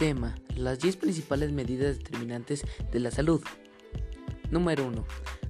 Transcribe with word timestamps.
Tema. 0.00 0.34
Las 0.56 0.78
10 0.78 0.96
principales 0.96 1.52
medidas 1.52 1.98
determinantes 1.98 2.64
de 2.90 3.00
la 3.00 3.10
salud. 3.10 3.42
Número 4.50 4.86
1. 4.86 5.04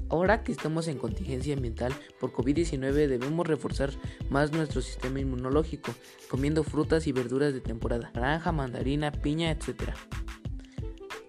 Ahora 0.08 0.42
que 0.42 0.50
estamos 0.50 0.88
en 0.88 0.98
contingencia 0.98 1.54
ambiental 1.54 1.92
por 2.18 2.32
COVID-19 2.32 3.06
debemos 3.06 3.46
reforzar 3.46 3.90
más 4.28 4.50
nuestro 4.50 4.82
sistema 4.82 5.20
inmunológico, 5.20 5.94
comiendo 6.28 6.64
frutas 6.64 7.06
y 7.06 7.12
verduras 7.12 7.54
de 7.54 7.60
temporada, 7.60 8.10
naranja, 8.12 8.50
mandarina, 8.50 9.12
piña, 9.12 9.52
etc. 9.52 9.94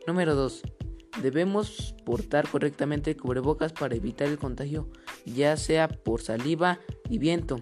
Número 0.07 0.33
2. 0.33 0.63
Debemos 1.21 1.93
portar 2.03 2.49
correctamente 2.49 3.15
cubrebocas 3.15 3.71
para 3.71 3.95
evitar 3.95 4.29
el 4.29 4.39
contagio, 4.39 4.89
ya 5.27 5.57
sea 5.57 5.89
por 5.89 6.23
saliva 6.23 6.79
y 7.07 7.19
viento. 7.19 7.57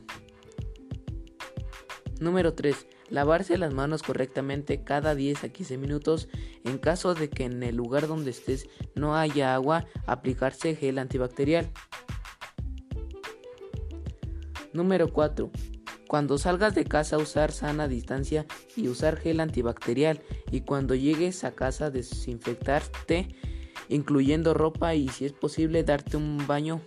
Número 2.21 2.53
3. 2.53 2.87
Lavarse 3.09 3.57
las 3.57 3.73
manos 3.73 4.03
correctamente 4.03 4.83
cada 4.83 5.15
10 5.15 5.43
a 5.43 5.49
15 5.49 5.77
minutos. 5.77 6.29
En 6.63 6.77
caso 6.77 7.15
de 7.15 7.29
que 7.29 7.45
en 7.45 7.63
el 7.63 7.75
lugar 7.75 8.07
donde 8.07 8.31
estés 8.31 8.67
no 8.95 9.15
haya 9.15 9.53
agua, 9.53 9.85
aplicarse 10.05 10.75
gel 10.75 10.99
antibacterial. 10.99 11.69
Número 14.73 15.11
4. 15.11 15.49
Cuando 16.07 16.37
salgas 16.37 16.75
de 16.75 16.85
casa 16.85 17.17
usar 17.17 17.51
sana 17.51 17.87
distancia 17.87 18.45
y 18.75 18.87
usar 18.87 19.17
gel 19.17 19.39
antibacterial 19.39 20.21
y 20.51 20.61
cuando 20.61 20.95
llegues 20.95 21.43
a 21.43 21.51
casa 21.53 21.91
desinfectarte 21.91 23.35
incluyendo 23.89 24.53
ropa 24.53 24.95
y 24.95 25.09
si 25.09 25.25
es 25.25 25.33
posible 25.33 25.83
darte 25.83 26.15
un 26.15 26.45
baño. 26.47 26.81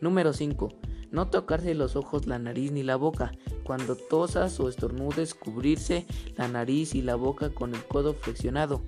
Número 0.00 0.32
5. 0.32 0.68
No 1.10 1.28
tocarse 1.28 1.74
los 1.74 1.96
ojos, 1.96 2.26
la 2.26 2.38
nariz 2.38 2.70
ni 2.72 2.82
la 2.82 2.96
boca. 2.96 3.32
Cuando 3.64 3.96
tosas 3.96 4.58
o 4.60 4.68
estornudes, 4.68 5.34
cubrirse 5.34 6.06
la 6.36 6.48
nariz 6.48 6.94
y 6.94 7.02
la 7.02 7.16
boca 7.16 7.50
con 7.50 7.74
el 7.74 7.84
codo 7.84 8.14
flexionado 8.14 8.82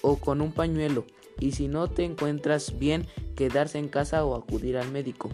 o 0.00 0.16
con 0.16 0.40
un 0.40 0.52
pañuelo. 0.52 1.04
Y 1.38 1.52
si 1.52 1.68
no 1.68 1.88
te 1.88 2.04
encuentras 2.04 2.78
bien, 2.78 3.06
quedarse 3.36 3.78
en 3.78 3.88
casa 3.88 4.24
o 4.24 4.34
acudir 4.34 4.76
al 4.76 4.90
médico. 4.90 5.30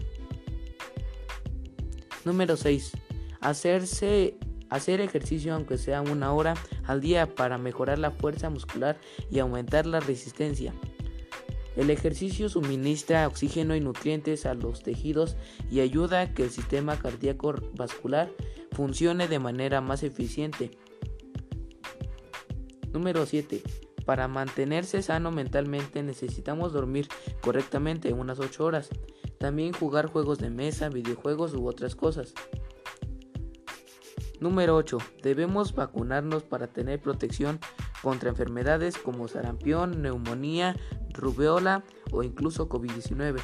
Número 2.25 2.57
6. 2.57 2.91
Hacerse 3.41 4.37
hacer 4.69 5.01
ejercicio 5.01 5.53
aunque 5.55 5.77
sea 5.77 6.01
una 6.01 6.31
hora 6.31 6.53
al 6.85 7.01
día 7.01 7.33
para 7.33 7.57
mejorar 7.57 7.99
la 7.99 8.11
fuerza 8.11 8.49
muscular 8.49 8.99
y 9.29 9.39
aumentar 9.39 9.85
la 9.85 9.99
resistencia. 9.99 10.73
El 11.79 11.91
ejercicio 11.91 12.49
suministra 12.49 13.25
oxígeno 13.25 13.73
y 13.73 13.79
nutrientes 13.79 14.45
a 14.45 14.53
los 14.53 14.83
tejidos 14.83 15.37
y 15.71 15.79
ayuda 15.79 16.19
a 16.19 16.33
que 16.33 16.43
el 16.43 16.49
sistema 16.49 16.99
cardíaco 16.99 17.55
vascular 17.73 18.29
funcione 18.73 19.29
de 19.29 19.39
manera 19.39 19.79
más 19.79 20.03
eficiente. 20.03 20.71
Número 22.91 23.25
7. 23.25 23.63
Para 24.05 24.27
mantenerse 24.27 25.01
sano 25.01 25.31
mentalmente 25.31 26.03
necesitamos 26.03 26.73
dormir 26.73 27.07
correctamente 27.39 28.11
unas 28.11 28.39
8 28.39 28.65
horas. 28.65 28.89
También 29.37 29.71
jugar 29.71 30.07
juegos 30.07 30.37
de 30.39 30.49
mesa, 30.49 30.89
videojuegos 30.89 31.53
u 31.53 31.65
otras 31.65 31.95
cosas. 31.95 32.33
Número 34.41 34.75
8. 34.75 34.97
Debemos 35.23 35.73
vacunarnos 35.73 36.43
para 36.43 36.67
tener 36.67 37.01
protección 37.01 37.57
contra 38.01 38.29
enfermedades 38.29 38.97
como 38.97 39.27
sarampión, 39.29 40.01
neumonía, 40.01 40.75
rubeola 41.13 41.83
o 42.11 42.23
incluso 42.23 42.69
COVID-19. 42.69 43.39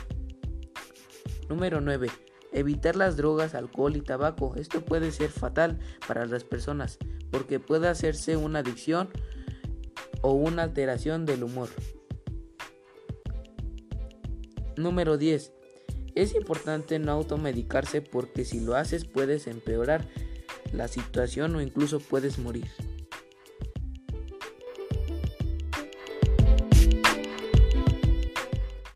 Número 1.50 1.82
9. 1.82 2.10
Evitar 2.52 2.96
las 2.96 3.18
drogas, 3.18 3.54
alcohol 3.54 3.96
y 3.96 4.02
tabaco. 4.02 4.56
Esto 4.56 4.82
puede 4.82 5.12
ser 5.12 5.30
fatal 5.30 5.80
para 6.08 6.26
las 6.26 6.44
personas 6.44 6.98
porque 7.32 7.60
puede 7.60 7.88
hacerse 7.88 8.38
una 8.38 8.60
adicción 8.60 9.10
o 10.22 10.32
una 10.32 10.64
alteración 10.64 11.26
del 11.26 11.44
humor. 11.44 11.70
Número 14.78 15.18
10. 15.18 15.52
Es 16.16 16.34
importante 16.34 16.98
no 16.98 17.12
automedicarse 17.12 18.02
porque 18.02 18.46
si 18.46 18.62
lo 18.62 18.76
haces 18.76 19.06
puedes 19.06 19.48
empeorar 19.48 20.08
la 20.72 20.88
situación 20.88 21.56
o 21.56 21.62
incluso 21.62 22.00
puedes 22.00 22.40
morir. 22.40 22.68